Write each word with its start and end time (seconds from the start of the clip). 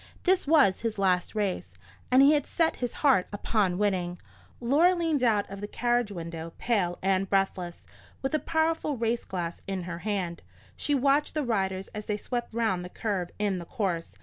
This 0.23 0.47
was 0.47 0.79
his 0.79 0.97
last 0.97 1.35
race, 1.35 1.75
and 2.11 2.23
he 2.23 2.33
had 2.33 2.47
set 2.47 2.77
his 2.77 2.91
heart 3.05 3.27
upon 3.31 3.77
winning. 3.77 4.17
Laura 4.59 4.95
leaned 4.95 5.21
out 5.21 5.47
of 5.47 5.61
the 5.61 5.67
carriage 5.67 6.11
window, 6.11 6.53
pale 6.57 6.97
and 7.03 7.29
breathless, 7.29 7.85
with 8.23 8.33
a 8.33 8.39
powerful 8.39 8.97
race 8.97 9.25
glass 9.25 9.61
in 9.67 9.83
her 9.83 9.99
hand. 9.99 10.41
She 10.75 10.95
watched 10.95 11.35
the 11.35 11.43
riders 11.45 11.87
as 11.89 12.07
they 12.07 12.17
swept 12.17 12.51
round 12.51 12.83
the 12.83 12.89
curve 12.89 13.29
in 13.37 13.59
the 13.59 13.65
course. 13.65 14.17